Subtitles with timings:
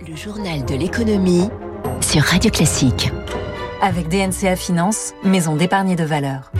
[0.00, 1.48] Le journal de l'économie
[2.00, 3.10] sur Radio Classique.
[3.80, 6.50] Avec DNCA Finance, maison d'épargne de valeur.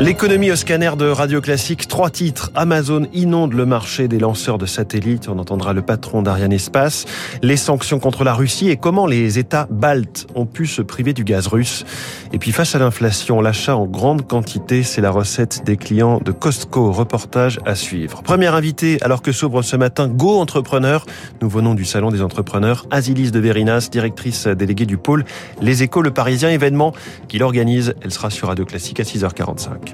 [0.00, 2.50] L'économie au scanner de Radio Classique, trois titres.
[2.54, 5.28] Amazon inonde le marché des lanceurs de satellites.
[5.28, 7.04] On entendra le patron d'Ariane Espace.
[7.42, 11.22] Les sanctions contre la Russie et comment les États baltes ont pu se priver du
[11.22, 11.84] gaz russe.
[12.32, 16.32] Et puis face à l'inflation, l'achat en grande quantité, c'est la recette des clients de
[16.32, 16.92] Costco.
[16.92, 18.22] Reportage à suivre.
[18.22, 21.04] Première invitée, alors que s'ouvre ce matin Go Entrepreneur.
[21.42, 22.86] Nous venons du Salon des entrepreneurs.
[22.90, 25.26] Asilis de Verinas, directrice déléguée du pôle
[25.60, 26.94] Les Échos, le Parisien événement
[27.28, 27.92] qu'il organise.
[28.00, 29.89] Elle sera sur Radio Classique à 6h45.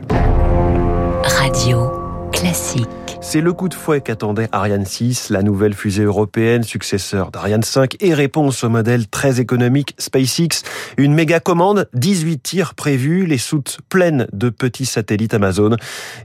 [1.25, 1.91] Radio
[2.33, 2.89] classique.
[3.21, 7.97] C'est le coup de fouet qu'attendait Ariane 6, la nouvelle fusée européenne, successeur d'Ariane 5
[8.01, 10.63] et réponse au modèle très économique SpaceX.
[10.97, 15.77] Une méga commande, 18 tirs prévus, les soutes pleines de petits satellites Amazon.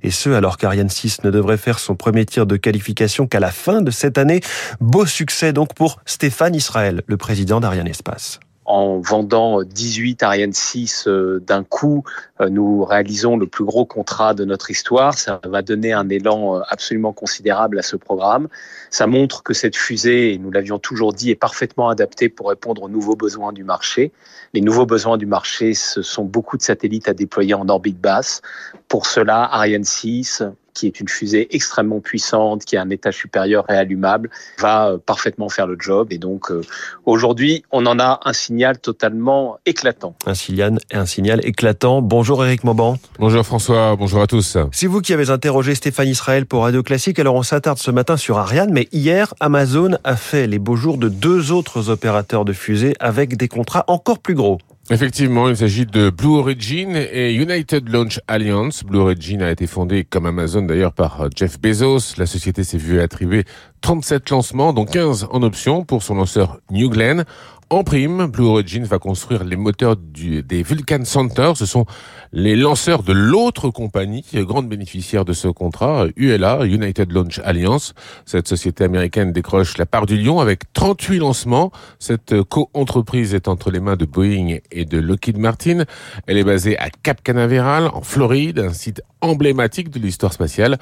[0.03, 3.51] Et ce, alors qu'Ariane 6 ne devrait faire son premier tir de qualification qu'à la
[3.51, 4.41] fin de cette année.
[4.79, 11.07] Beau succès donc pour Stéphane Israël, le président d'Ariane Espace en vendant 18 Ariane 6
[11.07, 12.03] euh, d'un coup,
[12.39, 15.17] euh, nous réalisons le plus gros contrat de notre histoire.
[15.17, 18.47] Ça va donner un élan euh, absolument considérable à ce programme.
[18.89, 22.89] Ça montre que cette fusée, nous l'avions toujours dit, est parfaitement adaptée pour répondre aux
[22.89, 24.11] nouveaux besoins du marché.
[24.53, 28.41] Les nouveaux besoins du marché, ce sont beaucoup de satellites à déployer en orbite basse.
[28.87, 33.65] Pour cela, Ariane 6, qui est une fusée extrêmement puissante, qui a un état supérieur
[33.67, 36.11] réallumable, va euh, parfaitement faire le job.
[36.11, 36.61] Et donc euh,
[37.05, 40.15] aujourd'hui, on en a un signal totalement éclatant.
[40.25, 42.01] Un signal, un signal éclatant.
[42.01, 42.97] Bonjour Eric Mauban.
[43.19, 44.57] Bonjour François, bonjour à tous.
[44.71, 47.19] C'est vous qui avez interrogé Stéphane Israël pour Radio Classique.
[47.19, 50.97] Alors on s'attarde ce matin sur Ariane, mais hier, Amazon a fait les beaux jours
[50.97, 54.59] de deux autres opérateurs de fusées avec des contrats encore plus gros.
[54.89, 58.83] Effectivement, il s'agit de Blue Origin et United Launch Alliance.
[58.83, 62.15] Blue Origin a été fondée comme Amazon d'ailleurs par Jeff Bezos.
[62.17, 63.45] La société s'est vue attribuer
[63.81, 67.25] 37 lancements, dont 15 en option pour son lanceur New Glenn.
[67.71, 71.53] En prime, Blue Origin va construire les moteurs des Vulcan Center.
[71.55, 71.85] Ce sont
[72.33, 77.93] les lanceurs de l'autre compagnie, grande bénéficiaire de ce contrat, ULA, United Launch Alliance.
[78.25, 81.71] Cette société américaine décroche la part du lion avec 38 lancements.
[81.97, 85.85] Cette co-entreprise est entre les mains de Boeing et de Lockheed Martin.
[86.27, 90.77] Elle est basée à Cap Canaveral, en Floride, un site emblématique de l'histoire spatiale.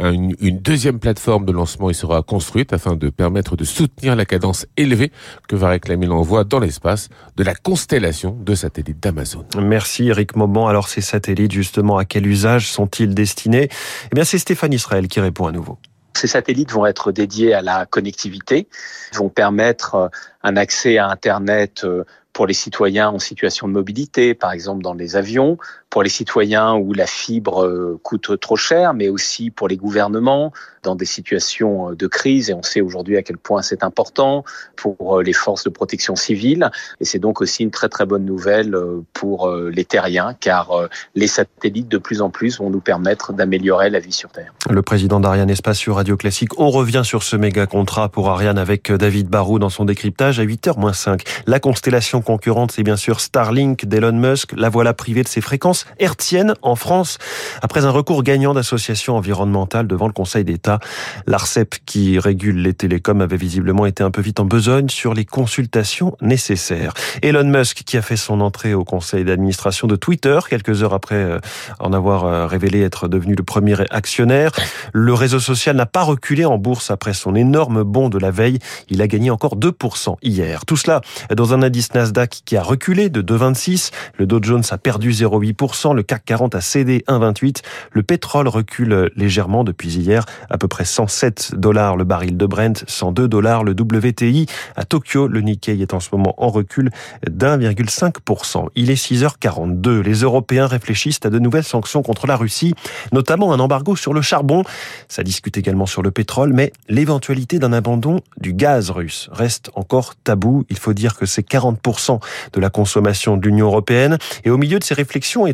[0.00, 4.24] Une, une, deuxième plateforme de lancement y sera construite afin de permettre de soutenir la
[4.24, 5.12] cadence élevée
[5.46, 9.44] que va réclamer l'envoi dans l'espace de la constellation de satellites d'Amazon.
[9.58, 10.66] Merci Eric Mauban.
[10.66, 13.68] Alors ces satellites, justement, à quel usage sont-ils destinés?
[14.06, 15.78] Eh bien, c'est Stéphane Israël qui répond à nouveau.
[16.14, 18.68] Ces satellites vont être dédiés à la connectivité,
[19.14, 20.10] vont permettre
[20.42, 21.86] un accès à Internet
[22.32, 25.58] pour les citoyens en situation de mobilité, par exemple dans les avions,
[25.92, 30.50] pour les citoyens où la fibre euh, coûte trop cher, mais aussi pour les gouvernements
[30.82, 34.42] dans des situations euh, de crise, et on sait aujourd'hui à quel point c'est important,
[34.74, 36.70] pour euh, les forces de protection civile,
[37.00, 38.74] et c'est donc aussi une très très bonne nouvelle
[39.12, 40.70] pour les terriens, car
[41.14, 44.54] les satellites de plus en plus vont nous permettre d'améliorer la vie sur Terre.
[44.70, 48.58] Le président d'Ariane Espace sur Radio Classique, on revient sur ce méga contrat pour Ariane
[48.58, 51.26] avec David Barou dans son décryptage à 8h-5.
[51.46, 55.81] La constellation concurrente, c'est bien sûr Starlink d'Elon Musk, la voilà privée de ses fréquences
[55.98, 57.18] hertzienne en France
[57.62, 60.78] après un recours gagnant d'associations environnementales devant le Conseil d'État.
[61.26, 65.24] L'ARCEP qui régule les télécoms avait visiblement été un peu vite en besogne sur les
[65.24, 66.94] consultations nécessaires.
[67.22, 71.16] Elon Musk qui a fait son entrée au conseil d'administration de Twitter quelques heures après
[71.16, 71.38] euh,
[71.78, 74.52] en avoir euh, révélé être devenu le premier actionnaire.
[74.92, 78.58] Le réseau social n'a pas reculé en bourse après son énorme bond de la veille.
[78.88, 80.64] Il a gagné encore 2% hier.
[80.66, 81.00] Tout cela
[81.34, 83.90] dans un indice Nasdaq qui a reculé de 2,26.
[84.18, 87.62] Le Dow Jones a perdu 0,8% le CAC 40 a cédé 1,28.
[87.92, 92.84] Le pétrole recule légèrement depuis hier, à peu près 107 dollars le baril de Brent,
[92.86, 94.46] 102 dollars le WTI.
[94.76, 96.90] À Tokyo, le Nikkei est en ce moment en recul
[97.28, 98.68] d'1,5%.
[98.74, 100.00] Il est 6h42.
[100.00, 102.74] Les Européens réfléchissent à de nouvelles sanctions contre la Russie,
[103.12, 104.64] notamment un embargo sur le charbon.
[105.08, 110.14] Ça discute également sur le pétrole, mais l'éventualité d'un abandon du gaz russe reste encore
[110.16, 110.64] tabou.
[110.68, 112.20] Il faut dire que c'est 40%
[112.52, 114.18] de la consommation de l'Union européenne.
[114.44, 115.46] Et au milieu de ces réflexions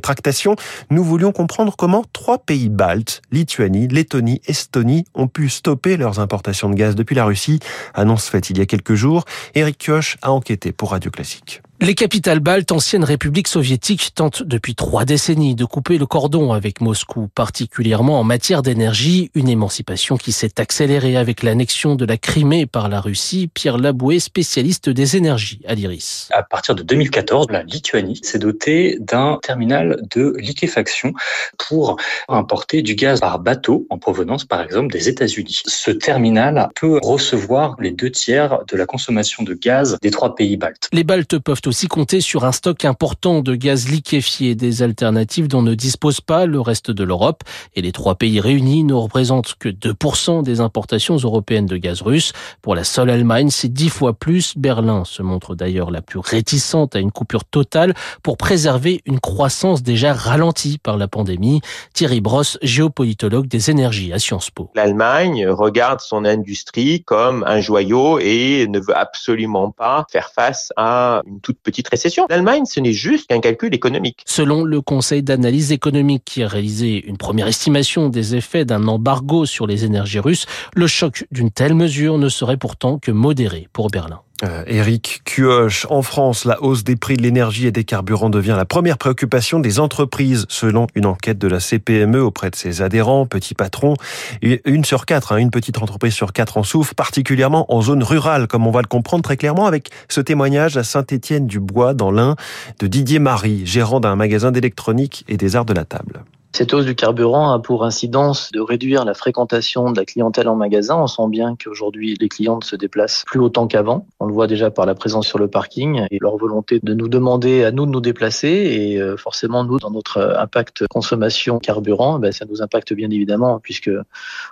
[0.90, 6.70] nous voulions comprendre comment trois pays baltes, Lituanie, Lettonie, Estonie, ont pu stopper leurs importations
[6.70, 7.60] de gaz depuis la Russie.
[7.94, 9.24] Annonce faite il y a quelques jours.
[9.54, 11.62] Eric Kioch a enquêté pour Radio Classique.
[11.80, 16.80] Les capitales baltes, anciennes républiques soviétiques, tentent depuis trois décennies de couper le cordon avec
[16.80, 22.66] Moscou, particulièrement en matière d'énergie, une émancipation qui s'est accélérée avec l'annexion de la Crimée
[22.66, 23.48] par la Russie.
[23.54, 26.28] Pierre Laboué, spécialiste des énergies à l'IRIS.
[26.32, 31.12] À partir de 2014, la Lituanie s'est dotée d'un terminal de liquéfaction
[31.58, 31.96] pour
[32.28, 35.62] importer du gaz par bateau en provenance par exemple des États-Unis.
[35.64, 40.56] Ce terminal peut recevoir les deux tiers de la consommation de gaz des trois pays
[40.56, 40.88] baltes.
[40.92, 45.62] Les Baltes peuvent aussi compter sur un stock important de gaz liquéfié, des alternatives dont
[45.62, 47.44] ne dispose pas le reste de l'Europe.
[47.76, 52.32] Et les trois pays réunis ne représentent que 2% des importations européennes de gaz russe.
[52.62, 54.56] Pour la seule Allemagne, c'est dix fois plus.
[54.56, 59.82] Berlin se montre d'ailleurs la plus réticente à une coupure totale pour préserver une croissance
[59.82, 61.60] déjà ralentie par la pandémie.
[61.92, 64.70] Thierry Brosse, géopolitologue des énergies à Sciences Po.
[64.74, 71.22] L'Allemagne regarde son industrie comme un joyau et ne veut absolument pas faire face à
[71.26, 72.26] une toute petite récession.
[72.28, 74.22] L'Allemagne, ce n'est juste qu'un calcul économique.
[74.26, 79.46] Selon le Conseil d'analyse économique qui a réalisé une première estimation des effets d'un embargo
[79.46, 83.88] sur les énergies russes, le choc d'une telle mesure ne serait pourtant que modéré pour
[83.88, 84.20] Berlin.
[84.44, 88.54] Euh, Eric Cuoche, en France, la hausse des prix de l'énergie et des carburants devient
[88.56, 93.26] la première préoccupation des entreprises, selon une enquête de la CPME auprès de ses adhérents,
[93.26, 93.94] petits patrons.
[94.42, 98.46] Une sur quatre, hein, une petite entreprise sur quatre en souffre, particulièrement en zone rurale,
[98.46, 102.36] comme on va le comprendre très clairement avec ce témoignage à Saint-Étienne-du-Bois, dans l'Ain,
[102.78, 106.22] de Didier Marie, gérant d'un magasin d'électronique et des arts de la table.
[106.52, 110.56] Cette hausse du carburant a pour incidence de réduire la fréquentation de la clientèle en
[110.56, 110.96] magasin.
[110.96, 114.06] On sent bien qu'aujourd'hui, les clients ne se déplacent plus autant qu'avant.
[114.18, 117.08] On le voit déjà par la présence sur le parking et leur volonté de nous
[117.08, 118.48] demander à nous de nous déplacer.
[118.48, 123.60] Et euh, forcément, nous, dans notre impact consommation carburant, ben, ça nous impacte bien évidemment
[123.60, 123.90] puisque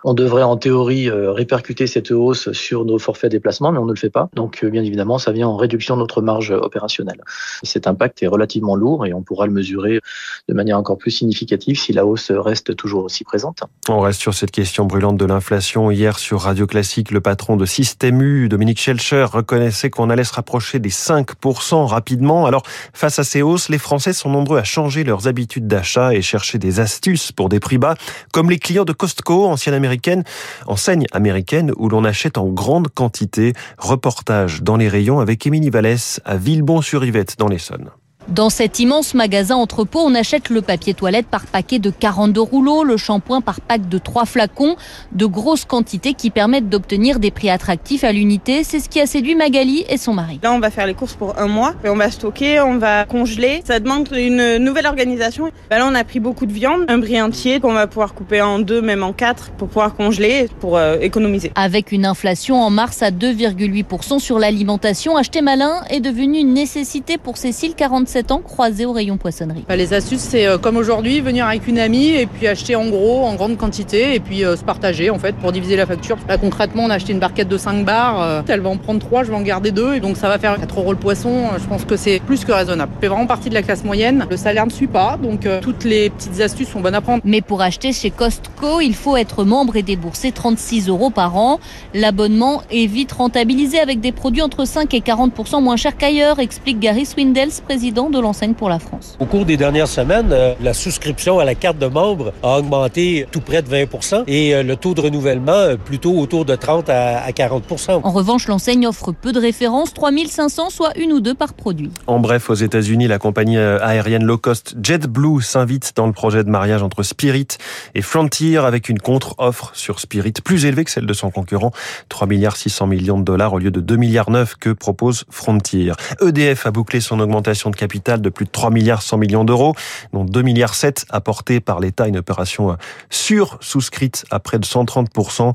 [0.04, 3.92] on devrait en théorie euh, répercuter cette hausse sur nos forfaits déplacement, mais on ne
[3.92, 4.28] le fait pas.
[4.34, 7.22] Donc, euh, bien évidemment, ça vient en réduction de notre marge opérationnelle.
[7.62, 10.00] Cet impact est relativement lourd et on pourra le mesurer
[10.49, 13.62] de manière encore plus significative la hausse reste toujours aussi présente.
[13.88, 15.90] On reste sur cette question brûlante de l'inflation.
[15.90, 20.34] Hier, sur Radio Classique, le patron de Système U, Dominique Schelcher, reconnaissait qu'on allait se
[20.34, 22.46] rapprocher des 5% rapidement.
[22.46, 22.62] Alors,
[22.92, 26.58] face à ces hausses, les Français sont nombreux à changer leurs habitudes d'achat et chercher
[26.58, 27.94] des astuces pour des prix bas,
[28.32, 30.24] comme les clients de Costco, ancienne américaine,
[30.66, 33.52] enseigne américaine, où l'on achète en grande quantité.
[33.78, 37.90] Reportage dans les rayons avec Émilie Vallès à Villebon-sur-Yvette, dans l'Essonne.
[38.28, 42.82] Dans cet immense magasin entrepôt, on achète le papier toilette par paquet de 42 rouleaux,
[42.82, 44.75] le shampoing par pack de 3 flacons,
[45.12, 48.64] de grosses quantités qui permettent d'obtenir des prix attractifs à l'unité.
[48.64, 50.40] C'est ce qui a séduit Magali et son mari.
[50.43, 53.05] Là, on va faire les courses pour un mois, et on va stocker, on va
[53.05, 53.62] congeler.
[53.64, 55.52] Ça demande une nouvelle organisation.
[55.70, 58.43] Bah là, on a pris beaucoup de viande, un bris entier qu'on va pouvoir couper
[58.43, 61.52] en deux, même en quatre, pour pouvoir congeler, pour euh, économiser.
[61.55, 67.19] Avec une inflation en mars à 2,8% sur l'alimentation, acheter malin est devenu une nécessité
[67.19, 69.64] pour Cécile, 47 ans croisés au rayon poissonnerie.
[69.68, 72.86] Bah, les astuces, c'est euh, comme aujourd'hui, venir avec une amie et puis acheter en
[72.86, 76.16] gros, en grande quantité et puis euh, se partager en fait pour diviser la facture.
[76.28, 79.00] Là concrètement, on a acheté une barquette de 5 bars, euh, elle va en prendre
[79.00, 81.50] 3, je vais en garder 2 et donc ça va faire 4 euros le poisson.
[81.58, 82.92] Je pense que c'est plus que raisonnable.
[82.96, 84.26] Je fais vraiment partie de la classe moyenne.
[84.30, 87.22] Le salaire ne suit pas, donc toutes les petites astuces sont bonnes à prendre.
[87.24, 91.60] Mais pour acheter chez Costco, il faut être membre et débourser 36 euros par an.
[91.94, 96.78] L'abonnement est vite rentabilisé avec des produits entre 5 et 40% moins chers qu'ailleurs, explique
[96.78, 99.16] Gary Swindels, président de l'enseigne pour la France.
[99.20, 103.26] Au cours des dernières semaines, euh, la souscription à la carte de membre a augmenté
[103.30, 106.88] tout près de 20 et euh, le taux de renouvellement euh, plutôt autour de 30
[106.88, 111.54] à 40% En revanche, l'enseigne offre peu de références, 3500, soit une ou deux par
[111.54, 111.90] produit.
[112.06, 116.50] En bref, aux États-Unis, la compagnie aérienne low cost JetBlue s'invite dans le projet de
[116.50, 117.48] mariage entre Spirit
[117.94, 121.72] et Frontier avec une contre-offre sur Spirit plus élevée que celle de son concurrent,
[122.08, 125.92] 3 milliards 600 millions de dollars au lieu de 2 milliards 9 que propose Frontier.
[126.20, 129.74] EDF a bouclé son augmentation de capital de plus de 3 milliards 100 millions d'euros,
[130.12, 132.74] dont 2 milliards 7 apportés par l'État, une opération euh,
[133.10, 135.52] sur-souscrite à près de 130%,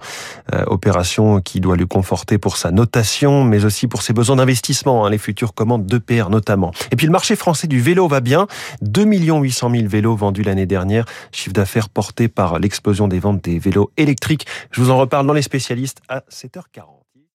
[0.54, 5.06] euh, opération qui doit lui conforter pour sa notation, mais aussi pour ses besoins d'investissement,
[5.06, 6.72] hein, les futures commandes d'EPR notamment.
[6.92, 8.48] Et puis le marché français du vélo va bien,
[8.82, 13.60] 2 800 000 vélos vendus l'année dernière, chiffre d'affaires porté par l'explosion des ventes des
[13.60, 14.46] vélos électriques.
[14.72, 17.01] Je vous en reparle dans les spécialistes à 7h40.